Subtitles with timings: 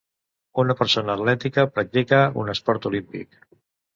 [0.61, 3.37] Una persona atlètica practica un esport olímpic.